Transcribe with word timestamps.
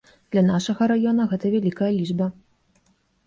Для 0.35 0.41
нашага 0.45 0.85
раёна 0.91 1.27
гэта 1.35 1.51
вялікая 1.55 1.91
лічба. 1.99 2.27